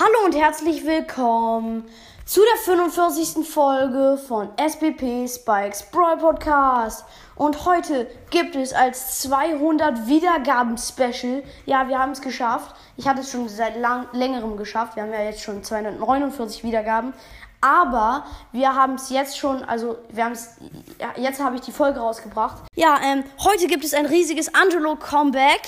Hallo 0.00 0.26
und 0.26 0.36
herzlich 0.36 0.86
willkommen 0.86 1.84
zu 2.24 2.40
der 2.40 2.74
45. 2.76 3.44
Folge 3.44 4.16
von 4.28 4.48
SBP 4.56 5.26
Spikes 5.26 5.90
Brawl 5.90 6.18
Podcast. 6.18 7.04
Und 7.34 7.64
heute 7.64 8.08
gibt 8.30 8.54
es 8.54 8.72
als 8.72 9.18
200 9.22 10.06
Wiedergaben 10.06 10.78
Special. 10.78 11.42
Ja, 11.66 11.88
wir 11.88 11.98
haben 11.98 12.12
es 12.12 12.20
geschafft. 12.20 12.76
Ich 12.96 13.08
hatte 13.08 13.22
es 13.22 13.32
schon 13.32 13.48
seit 13.48 13.76
lang, 13.76 14.06
längerem 14.12 14.56
geschafft. 14.56 14.94
Wir 14.94 15.02
haben 15.02 15.12
ja 15.12 15.24
jetzt 15.24 15.42
schon 15.42 15.64
249 15.64 16.62
Wiedergaben. 16.62 17.12
Aber 17.60 18.24
wir 18.52 18.76
haben 18.76 18.94
es 18.94 19.10
jetzt 19.10 19.36
schon, 19.36 19.64
also 19.64 19.98
wir 20.10 20.26
haben 20.26 20.32
es, 20.32 20.58
ja, 21.00 21.20
jetzt 21.20 21.42
habe 21.42 21.56
ich 21.56 21.62
die 21.62 21.72
Folge 21.72 21.98
rausgebracht. 21.98 22.62
Ja, 22.76 23.00
ähm, 23.02 23.24
heute 23.42 23.66
gibt 23.66 23.82
es 23.82 23.94
ein 23.94 24.06
riesiges 24.06 24.54
Angelo 24.54 24.94
Comeback. 24.94 25.62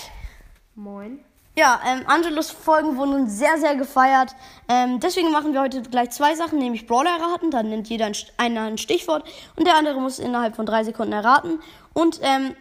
Moin. 0.77 1.25
Ja, 1.57 1.81
ähm, 1.85 2.05
Angelos 2.07 2.51
Folgen 2.51 2.97
wurden 2.97 3.29
sehr, 3.29 3.59
sehr 3.59 3.75
gefeiert. 3.75 4.35
Ähm, 4.69 5.01
deswegen 5.01 5.33
machen 5.33 5.53
wir 5.53 5.61
heute 5.61 5.83
gleich 5.83 6.11
zwei 6.11 6.35
Sachen, 6.35 6.59
nämlich 6.59 6.87
Brawler 6.87 7.11
erraten. 7.19 7.51
Dann 7.51 7.69
nimmt 7.69 7.89
jeder 7.89 8.07
ein, 8.07 8.15
einer 8.37 8.63
ein 8.63 8.79
Stichwort 8.79 9.25
und 9.57 9.67
der 9.67 9.77
andere 9.77 10.01
muss 10.01 10.19
innerhalb 10.19 10.55
von 10.55 10.65
drei 10.65 10.85
Sekunden 10.85 11.13
erraten. 11.13 11.61
Und 11.93 12.21
ähm, 12.23 12.55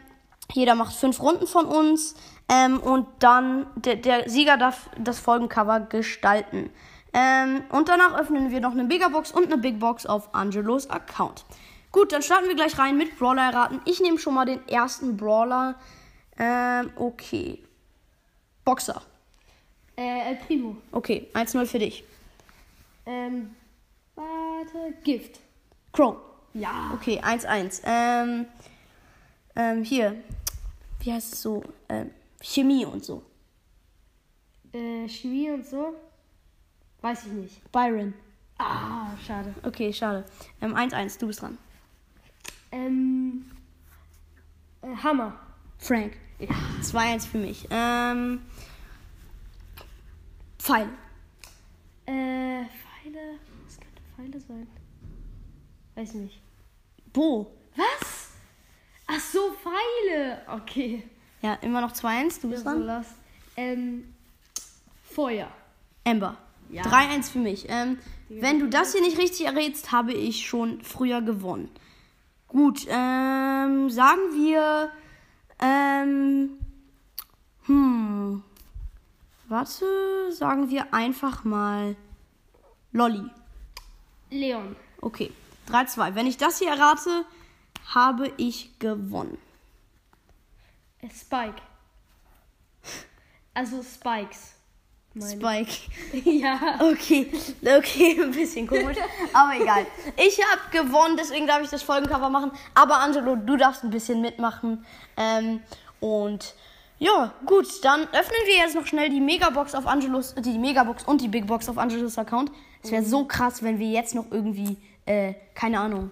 jeder 0.52 0.73
macht 0.73 0.96
fünf 0.96 1.22
Runden 1.22 1.46
von 1.46 1.66
uns. 1.66 2.16
Ähm, 2.49 2.80
und 2.80 3.05
dann 3.20 3.68
der, 3.76 3.96
der 3.96 4.27
Sieger 4.27 4.58
darf 4.58 4.90
das 4.98 5.20
Folgencover 5.20 5.82
gestalten. 5.82 6.71
Ähm, 7.13 7.63
und 7.70 7.90
danach 7.90 8.20
öffnen 8.20 8.49
wir 8.49 8.60
noch 8.60 8.71
eine 8.71 8.84
Megabox 8.84 9.32
und 9.32 9.46
eine 9.46 9.58
Big 9.58 9.80
Box 9.80 10.08
auf 10.08 10.34
Angelos 10.34 10.90
Account. 10.90 11.46
Gut, 11.91 12.12
dann 12.12 12.24
starten 12.24 12.48
wir 12.48 12.55
gleich 12.55 12.77
rein 12.77 12.98
mit 12.98 13.18
Brawler 13.18 13.44
erraten. 13.44 13.82
Ich 13.85 13.99
nehme 13.99 14.18
schon 14.18 14.34
mal 14.34 14.46
den 14.46 14.68
ersten 14.68 15.16
Brawler. 15.16 15.76
Ähm, 16.38 16.91
okay. 16.96 17.63
Boxer. 18.70 19.02
Äh, 19.98 20.30
El 20.30 20.36
Primo. 20.36 20.77
Okay, 20.91 21.27
1-0 21.34 21.66
für 21.66 21.80
dich. 21.80 22.04
Ähm, 23.04 23.55
warte, 24.14 24.94
Gift. 25.04 25.40
Crow. 25.91 26.18
Ja. 26.54 26.91
Okay, 26.93 27.20
1-1. 27.20 27.82
Ähm, 27.84 28.46
ähm, 29.55 29.84
hier. 29.84 30.18
Wie 30.99 31.12
heißt 31.12 31.34
es 31.34 31.41
so? 31.41 31.63
Ähm, 31.90 32.12
Chemie 32.43 32.85
und 32.85 33.04
so. 33.04 33.24
Äh, 34.71 35.08
Chemie 35.08 35.49
und 35.49 35.65
so? 35.65 35.96
Weiß 37.02 37.26
ich 37.26 37.32
nicht. 37.32 37.71
Byron. 37.71 38.13
Ah, 38.60 39.18
schade. 39.26 39.55
Okay, 39.63 39.91
schade. 39.91 40.26
Ähm, 40.62 40.76
1-1, 40.76 41.20
du 41.20 41.26
bist 41.26 41.41
dran. 41.41 41.58
Ähm, 42.71 43.49
äh, 44.84 44.96
Hammer. 44.96 45.40
Frank. 45.80 46.13
Ja. 46.38 46.49
2-1 46.82 47.27
für 47.27 47.38
mich. 47.40 47.68
Ähm, 47.71 48.41
Pfeil. 50.70 50.87
Äh, 52.05 52.63
Pfeile. 52.65 53.39
Was 53.65 53.79
könnte 53.79 54.01
Pfeile 54.15 54.39
sein? 54.39 54.67
Weiß 55.95 56.13
nicht. 56.13 56.39
Bo. 57.12 57.51
Was? 57.75 58.29
Ach 59.07 59.20
so, 59.20 59.51
Pfeile. 59.53 60.43
Okay. 60.47 61.01
Ja, 61.41 61.55
immer 61.55 61.81
noch 61.81 61.91
2-1, 61.91 62.41
du 62.41 62.49
bist 62.51 62.65
Ja, 62.65 62.73
so 62.73 62.84
dran. 62.84 63.05
Ähm, 63.57 64.13
Feuer. 65.06 65.47
Amber. 66.06 66.38
Ja. 66.69 66.84
3-1 66.84 67.31
für 67.31 67.40
mich. 67.40 67.66
Ähm, 67.67 67.97
wenn 68.29 68.59
du 68.59 68.67
das 68.67 68.91
hier 68.91 69.01
nicht 69.01 69.17
richtig 69.17 69.47
errätst, 69.47 69.91
habe 69.91 70.13
ich 70.13 70.45
schon 70.45 70.84
früher 70.84 71.23
gewonnen. 71.23 71.72
Gut, 72.47 72.85
ähm, 72.88 73.90
sagen 73.90 74.22
wir, 74.35 74.91
ähm, 75.59 76.59
hm, 77.66 78.44
warte, 79.59 80.31
sagen 80.31 80.69
wir 80.69 80.94
einfach 80.94 81.44
mal 81.44 81.96
Lolly. 82.94 83.29
Leon. 84.29 84.75
Okay, 85.02 85.31
3-2. 85.69 86.16
Wenn 86.16 86.28
ich 86.28 86.38
das 86.38 86.59
hier 86.59 86.69
errate, 86.69 87.25
habe 87.94 88.31
ich 88.38 88.80
gewonnen. 88.80 89.38
Äh, 91.02 91.09
Spike. 91.09 91.62
Also 93.53 93.84
Spikes. 93.84 94.56
Spike. 95.20 95.74
Ja. 96.24 96.80
Okay, 96.80 97.30
okay, 97.62 98.18
ein 98.24 98.31
bisschen 98.31 98.66
komisch, 98.66 98.97
aber 99.34 99.59
egal. 99.59 99.86
Ich 100.16 100.40
habe 100.40 100.62
gewonnen, 100.72 101.18
deswegen 101.18 101.47
darf 101.47 101.62
ich 101.62 101.70
das 101.70 101.84
Folgencover 101.84 102.30
machen. 102.30 102.52
Aber 102.76 103.00
Angelo, 103.00 103.36
du 103.36 103.58
darfst 103.58 103.84
ein 103.84 103.90
bisschen 103.90 104.22
mitmachen. 104.22 104.86
Ähm, 105.18 105.62
und 106.00 106.53
ja, 107.00 107.34
gut, 107.46 107.68
dann 107.84 108.02
öffnen 108.04 108.42
wir 108.46 108.56
jetzt 108.58 108.76
noch 108.76 108.86
schnell 108.86 109.10
die 109.10 109.22
Megabox 109.22 109.74
auf 109.76 109.88
Angelos, 109.88 110.36
die 110.36 110.58
Megabox 110.58 111.04
und 111.06 111.22
die 111.22 111.28
Big 111.30 111.48
Box 111.48 111.68
auf 111.70 111.78
Angelos 111.78 112.18
Account. 112.18 112.52
Es 112.84 112.92
wäre 112.92 113.04
so 113.04 113.26
krass, 113.26 113.64
wenn 113.64 113.80
wir 113.80 113.88
jetzt 113.90 114.16
noch 114.16 114.26
irgendwie, 114.32 114.78
äh, 115.06 115.34
keine 115.56 115.80
Ahnung. 115.80 116.12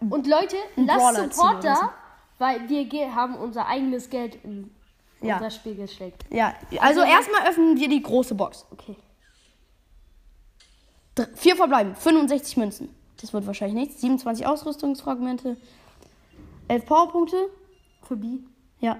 Und 0.00 0.26
Leute, 0.26 0.56
lasst 0.76 1.34
Support 1.36 1.64
da, 1.64 1.92
weil 2.38 2.68
wir 2.68 3.14
haben 3.14 3.34
unser 3.36 3.66
eigenes 3.66 4.08
Geld 4.10 4.36
in 4.44 4.70
Ja. 5.20 5.36
unser 5.36 5.50
Spiel 5.50 5.74
gesteckt. 5.76 6.24
Ja, 6.30 6.54
also 6.80 7.00
erstmal 7.02 7.48
öffnen 7.48 7.76
wir 7.78 7.88
die 7.88 8.02
große 8.02 8.34
Box. 8.34 8.66
Okay. 8.70 8.96
Dr- 11.14 11.28
Vier 11.34 11.56
verbleiben, 11.56 11.94
65 11.94 12.56
Münzen. 12.56 12.94
Das 13.20 13.32
wird 13.32 13.46
wahrscheinlich 13.46 13.86
nichts. 13.88 14.00
27 14.00 14.46
Ausrüstungsfragmente, 14.46 15.56
11 16.68 16.84
Powerpunkte. 16.86 17.36
Für 18.02 18.16
B. 18.16 18.38
Ja. 18.80 18.98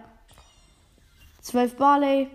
12 1.45 1.77
Barley. 1.77 2.29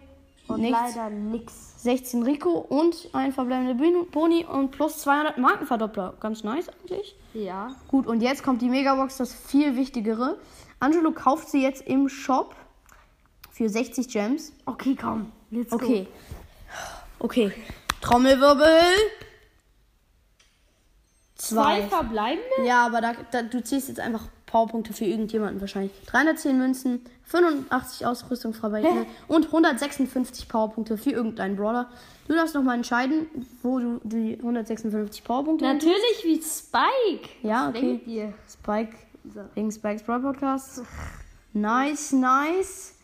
Und 0.47 0.61
nichts. 0.61 0.95
leider 0.95 1.09
nix. 1.09 1.83
16 1.83 2.23
Rico 2.23 2.51
und 2.51 3.09
ein 3.13 3.31
verbleibender 3.31 3.75
Boni 4.11 4.45
und 4.45 4.71
plus 4.71 4.97
200 4.99 5.37
Markenverdoppler. 5.37 6.15
Ganz 6.19 6.43
nice 6.43 6.67
eigentlich. 6.69 7.15
Ja. 7.33 7.75
Gut, 7.87 8.07
und 8.07 8.21
jetzt 8.21 8.43
kommt 8.43 8.61
die 8.61 8.69
Megabox, 8.69 9.17
das 9.17 9.33
viel 9.33 9.75
wichtigere. 9.75 10.39
Angelo 10.79 11.11
kauft 11.11 11.49
sie 11.49 11.61
jetzt 11.61 11.83
im 11.83 12.09
Shop 12.09 12.55
für 13.51 13.69
60 13.69 14.09
Gems. 14.09 14.51
Okay, 14.65 14.97
komm. 14.99 15.31
Let's 15.51 15.71
Okay. 15.71 16.07
Okay. 17.19 17.51
Trommelwirbel. 18.01 18.67
Zwei 21.35 21.81
Zwei. 21.81 21.87
verbleibende? 21.87 22.65
Ja, 22.65 22.85
aber 22.85 23.01
da, 23.01 23.13
da, 23.31 23.41
du 23.43 23.63
ziehst 23.63 23.87
jetzt 23.87 23.99
einfach 23.99 24.23
Powerpunkte 24.49 24.93
für 24.93 25.05
irgendjemanden 25.05 25.61
wahrscheinlich. 25.61 25.91
310 26.07 26.57
Münzen, 26.57 27.01
85 27.23 28.05
Ausrüstungsfragmente 28.05 29.05
und 29.27 29.45
156 29.45 30.47
Powerpunkte 30.47 30.97
für 30.97 31.11
irgendeinen 31.11 31.55
Brawler. 31.55 31.89
Du 32.27 32.33
darfst 32.33 32.55
nochmal 32.55 32.75
entscheiden, 32.75 33.27
wo 33.61 33.79
du 33.79 33.99
die 34.03 34.38
156 34.39 35.23
Powerpunkte 35.23 35.65
Natürlich 35.65 36.23
wie 36.23 36.41
Spike. 36.41 37.29
Ja, 37.43 37.69
Was 37.69 37.75
okay. 37.75 38.01
ihr? 38.05 38.33
Spike 38.51 38.95
So. 39.33 39.41
wegen 39.53 39.71
Spikes 39.71 40.03
Brawl 40.03 40.21
Podcast. 40.21 40.81
Nice, 41.53 42.11
nice. 42.11 42.95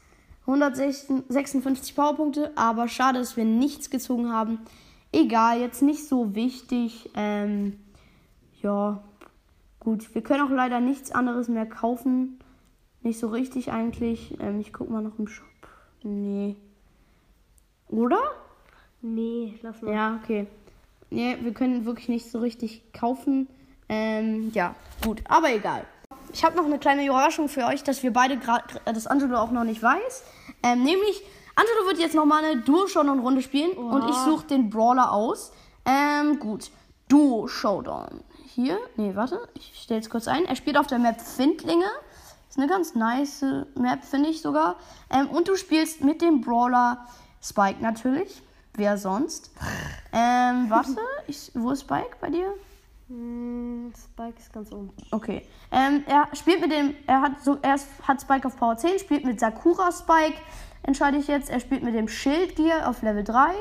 156 0.47 1.95
Powerpunkte, 1.95 2.51
aber 2.55 2.87
schade, 2.87 3.19
dass 3.19 3.37
wir 3.37 3.45
nichts 3.45 3.89
gezogen 3.89 4.31
haben. 4.31 4.59
Egal, 5.11 5.59
jetzt 5.59 5.81
nicht 5.81 6.07
so 6.07 6.35
wichtig. 6.35 7.09
Ähm, 7.15 7.79
ja, 8.61 9.03
gut. 9.85 10.13
Wir 10.13 10.21
können 10.21 10.45
auch 10.45 10.49
leider 10.49 10.81
nichts 10.81 11.11
anderes 11.11 11.47
mehr 11.47 11.65
kaufen. 11.65 12.39
Nicht 13.01 13.19
so 13.19 13.27
richtig 13.27 13.71
eigentlich. 13.71 14.35
Ähm, 14.41 14.59
ich 14.59 14.73
guck 14.73 14.89
mal 14.89 15.01
noch 15.01 15.17
im 15.17 15.27
Shop. 15.27 15.45
Nee. 16.03 16.57
Oder? 17.87 18.19
Nee, 19.01 19.57
lass 19.61 19.81
mal. 19.81 19.93
Ja, 19.93 20.19
okay. 20.21 20.47
Nee, 21.11 21.37
wir 21.41 21.53
können 21.53 21.85
wirklich 21.85 22.09
nicht 22.09 22.29
so 22.29 22.39
richtig 22.39 22.91
kaufen. 22.91 23.47
Ähm, 23.87 24.51
ja, 24.53 24.75
gut, 25.03 25.21
aber 25.29 25.53
egal. 25.53 25.85
Ich 26.33 26.43
habe 26.43 26.57
noch 26.57 26.65
eine 26.65 26.79
kleine 26.79 27.05
Überraschung 27.05 27.47
für 27.47 27.65
euch, 27.65 27.83
dass 27.83 28.01
wir 28.01 28.11
beide 28.11 28.37
gerade, 28.37 28.81
dass 28.85 29.07
Angelo 29.07 29.37
auch 29.37 29.51
noch 29.51 29.63
nicht 29.63 29.81
weiß. 29.81 30.23
Ähm, 30.63 30.83
nämlich, 30.83 31.21
Angelo 31.55 31.87
wird 31.87 31.99
jetzt 31.99 32.15
nochmal 32.15 32.43
eine 32.43 32.61
Duo-Showdown-Runde 32.61 33.43
spielen 33.43 33.71
und 33.73 34.09
ich 34.09 34.15
suche 34.15 34.47
den 34.47 34.69
Brawler 34.71 35.11
aus. 35.11 35.53
Ähm, 35.85 36.39
gut. 36.39 36.71
Duo-Showdown. 37.07 38.21
Hier, 38.55 38.79
nee, 38.95 39.13
warte, 39.15 39.49
ich 39.53 39.73
stelle 39.81 39.99
es 39.99 40.09
kurz 40.09 40.29
ein. 40.29 40.45
Er 40.45 40.55
spielt 40.55 40.77
auf 40.77 40.87
der 40.87 40.97
Map 40.97 41.19
Findlinge. 41.19 41.89
Ist 42.47 42.57
eine 42.57 42.67
ganz 42.67 42.95
nice 42.95 43.43
Map, 43.77 44.05
finde 44.05 44.29
ich 44.29 44.41
sogar. 44.41 44.77
Ähm, 45.09 45.27
und 45.27 45.49
du 45.49 45.57
spielst 45.57 46.01
mit 46.05 46.21
dem 46.21 46.39
Brawler 46.39 47.05
Spike 47.43 47.83
natürlich. 47.83 48.41
Wer 48.73 48.97
sonst? 48.97 49.51
Ähm, 50.13 50.69
warte, 50.69 50.95
ich, 51.27 51.51
wo 51.53 51.71
ist 51.71 51.81
Spike 51.81 52.15
bei 52.21 52.29
dir? 52.29 52.53
Hm, 53.09 53.91
Spike 53.93 54.39
ist 54.39 54.53
ganz 54.53 54.71
oben. 54.71 54.89
Okay. 55.11 55.45
Ähm, 55.69 56.05
er 56.07 56.29
spielt 56.33 56.61
mit 56.61 56.71
dem, 56.71 56.95
er 57.07 57.23
hat 57.23 57.43
so, 57.43 57.57
er 57.61 57.75
hat 58.07 58.21
Spike 58.21 58.47
auf 58.47 58.55
Power 58.55 58.77
10, 58.77 58.99
spielt 58.99 59.25
mit 59.25 59.37
Sakura 59.37 59.91
Spike, 59.91 60.37
entscheide 60.83 61.17
ich 61.17 61.27
jetzt. 61.27 61.49
Er 61.49 61.59
spielt 61.59 61.83
mit 61.83 61.93
dem 61.93 62.07
Schild 62.07 62.55
Gear 62.55 62.89
auf 62.89 63.01
Level 63.01 63.25
3 63.25 63.53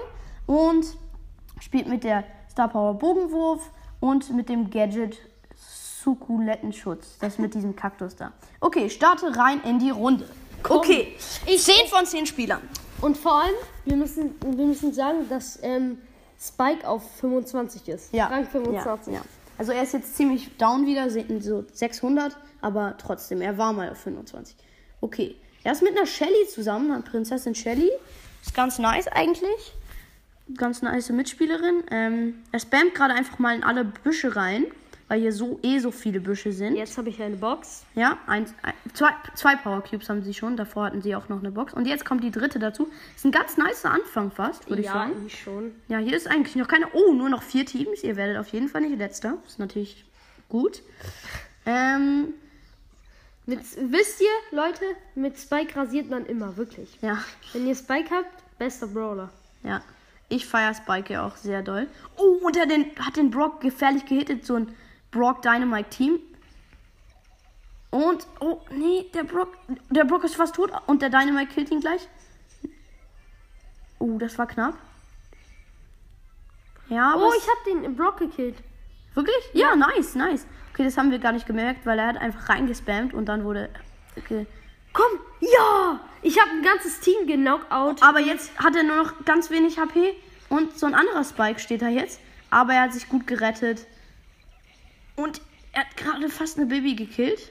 und 0.47 0.87
spielt 1.59 1.89
mit 1.89 2.05
der 2.05 2.23
Star 2.49 2.69
Power 2.69 2.95
Bogenwurf 2.95 3.73
und 4.05 4.31
mit 4.35 4.51
dem 4.51 4.69
Gadget 4.69 5.17
Sukulettenschutz. 6.03 7.17
Das 7.21 7.39
mit 7.39 7.55
diesem 7.55 7.75
Kaktus 7.75 8.15
da. 8.17 8.33
Okay, 8.61 8.91
starte 8.91 9.35
rein 9.35 9.63
in 9.65 9.79
die 9.79 9.89
Runde. 9.89 10.29
Okay. 10.69 11.15
Ich- 11.47 11.63
10 11.63 11.87
von 11.89 12.05
10 12.05 12.27
Spielern. 12.27 12.61
Und 13.01 13.17
vor 13.17 13.43
allem, 13.43 13.55
wir 13.87 13.97
müssen, 13.97 14.35
wir 14.43 14.67
müssen 14.67 14.93
sagen, 14.93 15.27
dass 15.31 15.59
ähm, 15.63 15.99
Spike 16.39 16.87
auf 16.87 17.03
25 17.21 17.89
ist. 17.89 18.13
Ja. 18.13 18.27
Rang 18.27 18.47
25. 18.47 19.15
Ja, 19.15 19.21
ja. 19.21 19.25
Also 19.57 19.73
er 19.73 19.83
ist 19.83 19.95
jetzt 19.95 20.15
ziemlich 20.17 20.55
down 20.59 20.85
wieder, 20.87 21.09
sind 21.09 21.43
so 21.43 21.65
600, 21.73 22.37
aber 22.61 22.97
trotzdem, 22.99 23.41
er 23.41 23.57
war 23.57 23.73
mal 23.73 23.89
auf 23.91 23.99
25. 23.99 24.55
Okay. 25.01 25.37
Er 25.63 25.73
ist 25.73 25.83
mit 25.83 25.97
einer 25.97 26.07
Shelly 26.07 26.47
zusammen, 26.53 26.91
einer 26.91 27.01
Prinzessin 27.03 27.55
Shelly. 27.55 27.91
Ist 28.43 28.55
ganz 28.55 28.79
nice 28.79 29.07
eigentlich. 29.09 29.73
Ganz 30.57 30.83
nice 30.83 31.09
Mitspielerin. 31.11 31.85
Ähm, 31.91 32.35
er 32.53 32.61
spammt 32.61 32.95
gerade 32.95 33.15
einfach 33.15 33.39
mal 33.39 33.57
in 33.57 33.65
alle 33.65 33.85
Büsche 33.85 34.37
rein, 34.37 34.67
weil 35.09 35.21
hier 35.21 35.33
so 35.33 35.59
eh 35.63 35.79
so 35.79 35.91
viele 35.91 36.21
Büsche 36.21 36.53
sind. 36.53 36.77
Jetzt 36.77 36.99
habe 36.99 37.09
ich 37.09 37.23
eine 37.23 37.37
Box. 37.37 37.85
Ja, 37.95 38.19
eins, 38.27 38.53
ein, 38.63 38.75
zwei, 38.93 39.11
zwei 39.35 39.57
Power 39.57 39.83
Cubes 39.83 40.09
haben 40.11 40.23
sie 40.23 40.35
schon. 40.35 40.57
Davor 40.59 40.85
hatten 40.85 41.01
sie 41.01 41.17
auch 41.17 41.31
noch 41.31 41.39
eine 41.39 41.51
Box. 41.51 41.73
Und 41.73 41.87
jetzt 41.87 42.05
kommt 42.05 42.23
die 42.23 42.31
dritte 42.31 42.59
dazu. 42.59 42.89
Ist 43.17 43.25
ein 43.25 43.33
ganz 43.33 43.57
nicer 43.57 43.91
Anfang 43.91 44.31
fast, 44.31 44.69
würde 44.69 44.83
ich 44.83 44.87
ja, 44.87 44.93
sagen. 44.93 45.13
eigentlich 45.13 45.41
schon. 45.43 45.73
Ja, 45.89 45.99
hier 45.99 46.15
ist 46.17 46.27
eigentlich 46.31 46.57
noch 46.57 46.69
keine. 46.69 46.89
Oh, 46.93 47.13
nur 47.15 47.31
noch 47.31 47.43
vier 47.43 47.65
Teams. 47.65 48.03
Ihr 48.03 48.17
werdet 48.17 48.37
auf 48.37 48.49
jeden 48.49 48.69
Fall 48.69 48.83
nicht 48.83 48.99
letzter. 48.99 49.39
Ist 49.47 49.59
natürlich 49.59 50.05
gut. 50.51 50.83
Ähm, 51.65 52.35
Mit, 53.47 53.61
wisst 53.61 54.21
ihr, 54.21 54.29
Leute, 54.59 54.85
mit 55.15 55.39
Spike 55.39 55.75
rasiert 55.75 56.11
man 56.11 56.27
immer, 56.27 56.59
wirklich. 56.59 56.99
ja, 57.01 57.19
Wenn 57.55 57.67
ihr 57.67 57.75
Spike 57.75 58.11
habt, 58.11 58.59
bester 58.59 58.87
Brawler. 58.89 59.31
ja. 59.63 59.83
Ich 60.29 60.47
feiere 60.47 60.75
Spike 60.75 61.13
ja 61.13 61.27
auch 61.27 61.37
sehr 61.37 61.63
doll. 61.63 61.89
Oh, 62.17 62.39
und 62.47 62.57
er 62.57 62.67
den, 62.67 62.87
hat 62.99 63.17
den 63.17 63.31
Brock 63.31 63.61
gefährlich 63.61 64.07
gehittet. 64.07 64.45
So 64.45 64.55
ein 64.57 64.75
Brock 65.11 65.43
Dynamite 65.43 65.91
Team. 65.91 66.19
Und, 67.91 68.27
oh, 68.41 68.61
nee, 68.71 69.07
der 69.15 69.25
Brock, 69.25 69.57
der 69.91 70.05
Brock 70.05 70.25
ist 70.25 70.35
fast 70.35 70.57
tot. 70.57 70.73
Und 70.87 71.03
der 71.03 71.11
Dynamite 71.11 71.53
killt 71.53 71.71
ihn 71.71 71.81
gleich. 71.81 72.09
Oh, 73.99 74.19
das 74.19 74.37
war 74.39 74.47
knapp. 74.47 74.77
Ja, 76.89 77.15
aber 77.15 77.29
Oh, 77.29 77.33
ich 77.37 77.49
habe 77.49 77.71
den 77.71 77.85
im 77.85 77.97
Block 77.97 78.19
gekillt. 78.19 78.57
Wirklich? 79.15 79.37
Ja, 79.53 79.77
nice, 79.77 80.15
nice. 80.17 80.47
Okay, 80.73 80.85
das 80.85 80.99
haben 80.99 81.11
wir 81.11 81.19
gar 81.19 81.33
nicht 81.33 81.47
gemerkt, 81.47 81.87
weil 81.87 81.99
er 81.99 82.09
hat 82.09 82.17
einfach 82.17 82.49
reingespammt 82.49 83.15
und 83.15 83.27
dann 83.27 83.45
wurde. 83.45 83.71
Okay. 84.17 84.47
Komm, 84.95 85.21
ja! 85.41 86.01
Ich 86.23 86.41
habe 86.41 86.53
ein 86.53 86.63
ganzes 86.63 87.01
Team 87.01 87.27
genockt 87.27 87.71
out. 87.71 88.03
Aber 88.03 88.21
jetzt 88.21 88.59
hat 88.59 88.75
er 88.75 88.83
nur 88.83 88.97
noch 88.97 89.25
ganz 89.27 89.51
wenig 89.51 89.79
HP 89.79 90.15
und 90.49 90.79
so 90.79 90.87
ein 90.87 90.95
anderer 90.95 91.23
Spike 91.23 91.61
steht 91.61 91.83
da 91.83 91.89
jetzt. 91.89 92.19
Aber 92.49 92.73
er 92.73 92.83
hat 92.83 92.95
sich 92.95 93.09
gut 93.09 93.27
gerettet. 93.27 93.87
Und 95.17 95.43
er 95.73 95.81
hat 95.83 95.97
gerade 95.97 96.31
fast 96.31 96.57
eine 96.57 96.67
Baby 96.67 96.95
gekillt. 96.95 97.51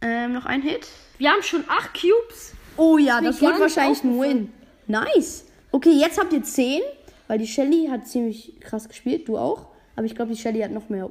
Ähm, 0.00 0.32
noch 0.32 0.46
ein 0.46 0.62
Hit. 0.62 0.88
Wir 1.18 1.30
haben 1.30 1.42
schon 1.42 1.64
acht 1.68 1.92
Cubes. 1.92 2.54
Oh 2.76 2.98
ja, 2.98 3.20
das 3.20 3.38
gar 3.38 3.50
wird 3.50 3.60
wahrscheinlich 3.60 4.02
ein 4.02 4.18
Win. 4.18 4.52
Nice. 4.88 5.44
Okay, 5.70 5.92
jetzt 5.92 6.18
habt 6.18 6.32
ihr 6.32 6.42
10, 6.42 6.80
weil 7.28 7.38
die 7.38 7.46
Shelly 7.46 7.86
hat 7.88 8.08
ziemlich 8.08 8.58
krass 8.60 8.88
gespielt. 8.88 9.28
Du 9.28 9.38
auch. 9.38 9.66
Aber 9.94 10.06
ich 10.06 10.14
glaube, 10.14 10.32
die 10.32 10.40
Shelly 10.40 10.60
hat 10.60 10.70
noch 10.70 10.88
mehr 10.88 11.10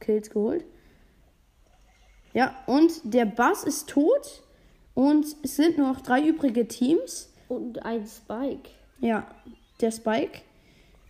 Kills 0.00 0.30
geholt. 0.30 0.64
Ja, 2.36 2.54
und 2.66 2.92
der 3.04 3.24
Bass 3.24 3.64
ist 3.64 3.88
tot. 3.88 4.42
Und 4.94 5.26
es 5.42 5.56
sind 5.56 5.78
nur 5.78 5.88
noch 5.88 6.00
drei 6.00 6.22
übrige 6.22 6.68
Teams. 6.68 7.30
Und 7.48 7.84
ein 7.84 8.06
Spike. 8.06 8.68
Ja, 9.00 9.26
der 9.80 9.90
Spike. 9.90 10.40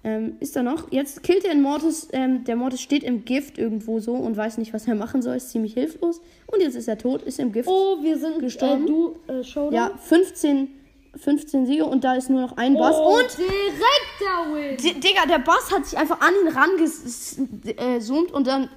Ähm, 0.05 0.37
ist 0.41 0.55
da 0.55 0.63
noch? 0.63 0.93
Jetzt 0.93 1.23
killt 1.25 1.45
er 1.45 1.53
den 1.53 1.63
Mortis. 1.63 2.09
Ähm, 2.13 2.45
der 2.45 2.55
Mortis 2.57 2.81
steht 2.81 3.03
im 3.03 3.25
Gift 3.25 3.59
irgendwo 3.59 3.99
so 3.99 4.13
und 4.15 4.37
weiß 4.37 4.59
nicht, 4.59 4.73
was 4.73 4.87
er 4.87 4.95
machen 4.95 5.21
soll. 5.23 5.37
Ist 5.37 5.51
ziemlich 5.51 5.75
hilflos. 5.75 6.21
Und 6.47 6.61
jetzt 6.63 6.77
ist 6.77 6.87
er 6.89 6.97
tot, 6.99 7.23
ist 7.23 7.39
im 7.41 7.51
Gift. 7.53 7.69
Oh, 7.69 7.97
wir 8.03 8.17
sind 8.19 8.39
Gestorben? 8.39 8.85
Äh, 8.85 8.87
du, 8.87 9.17
äh, 9.29 9.43
Showdown. 9.43 9.73
Ja, 9.75 9.91
15, 9.97 10.69
15 11.17 11.67
Siege 11.67 11.87
und 11.87 12.05
da 12.05 12.15
ist 12.15 12.31
nur 12.31 12.41
noch 12.41 12.57
ein 12.57 12.75
Bass. 12.75 12.95
Oh, 12.97 13.17
Und, 13.17 13.37
direkter 13.37 14.55
Win. 14.55 14.77
D- 14.77 15.01
Digga, 15.01 15.27
der 15.29 15.39
Bass 15.41 15.73
hat 15.73 15.87
sich 15.87 15.99
einfach 15.99 16.21
an 16.21 16.33
ihn 16.43 16.53
rangezoomt 16.53 18.31
und 18.33 18.47
dann, 18.47 18.69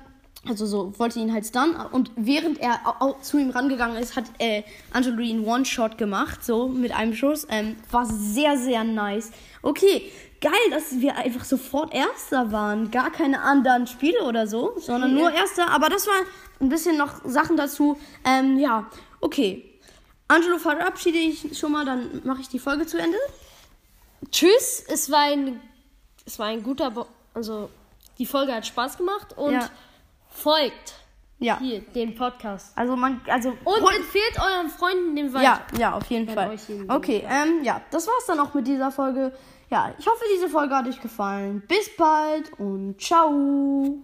also 0.50 0.66
so, 0.66 0.98
wollte 0.98 1.20
ihn 1.20 1.32
halt 1.32 1.46
stunnen. 1.46 1.76
Und 1.92 2.12
während 2.16 2.60
er 2.60 2.80
zu 3.22 3.38
ihm 3.38 3.52
rangegangen 3.52 3.98
ist, 3.98 4.16
hat 4.16 4.26
äh, 4.40 4.64
Angelo 4.92 5.20
ihn 5.22 5.46
One-Shot 5.46 5.98
gemacht, 5.98 6.44
so 6.44 6.68
mit 6.68 6.92
einem 6.92 7.14
Schuss. 7.14 7.48
Ähm, 7.50 7.76
war 7.92 8.06
sehr, 8.06 8.58
sehr 8.58 8.84
nice. 8.84 9.32
Okay, 9.62 10.12
geil, 10.42 10.52
dass 10.72 11.00
wir 11.00 11.16
einfach 11.18 11.46
sofort 11.46 11.94
Erster 11.94 12.52
waren. 12.52 12.92
Gar 12.92 13.12
keine 13.12 13.42
anderen 13.42 13.88
Spiele 13.88 14.24
oder 14.24 14.48
so, 14.48 14.74
sondern 14.78 15.14
nur 15.14 15.32
Erster. 15.32 15.70
Aber 15.70 15.90
das 15.90 16.08
war 16.08 16.16
ein 16.60 16.70
bisschen 16.70 16.98
noch 16.98 17.24
Sachen 17.26 17.56
dazu. 17.56 17.98
Ähm, 18.26 18.58
ja, 18.58 18.90
okay. 19.22 19.66
Angelo 20.28 20.58
verabschiede 20.58 21.18
ich 21.18 21.58
schon 21.58 21.72
mal, 21.72 21.86
dann 21.86 22.22
mache 22.24 22.42
ich 22.42 22.50
die 22.50 22.60
Folge 22.60 22.86
zu 22.86 22.98
Ende. 22.98 23.18
Tschüss. 24.32 24.84
Es 24.88 25.10
war 25.12 25.22
ein, 25.22 25.60
es 26.26 26.38
war 26.38 26.48
ein 26.48 26.64
guter, 26.64 26.92
Bo 26.92 27.08
also 27.34 27.70
die 28.18 28.26
Folge 28.26 28.54
hat 28.54 28.68
Spaß 28.68 28.98
gemacht 28.98 29.38
und 29.38 29.54
Ja. 29.54 29.70
Folgt 30.30 30.94
Ja. 31.40 31.58
hier 31.60 31.82
den 31.82 32.16
Podcast. 32.16 32.78
Also 32.78 32.96
man, 32.96 33.22
also 33.28 33.50
Und 33.50 33.82
hol- 33.82 33.96
empfehlt 33.96 34.40
euren 34.40 34.70
Freunden 34.70 35.16
den 35.16 35.34
weiter. 35.34 35.44
ja, 35.74 35.80
ja, 35.80 35.94
auf 35.94 36.06
jeden 36.10 36.28
Wenn 36.28 36.36
Fall. 36.36 36.58
Okay, 36.90 37.26
ähm, 37.30 37.64
ja, 37.64 37.82
das 37.92 38.08
war's 38.08 38.26
dann 38.28 38.40
auch 38.40 38.54
mit 38.54 38.68
dieser 38.68 38.92
Folge. 38.92 39.32
Ja, 39.70 39.94
ich 40.00 40.08
hoffe, 40.08 40.24
diese 40.36 40.50
Folge 40.50 40.76
hat 40.76 40.88
euch 40.88 41.00
gefallen. 41.02 41.62
Bis 41.68 41.96
bald 41.96 42.52
und 42.60 43.00
ciao. 43.02 44.00